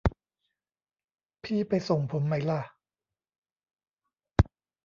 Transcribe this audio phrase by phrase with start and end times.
[1.43, 2.61] พี่ไปส่งผมไหมล่ะ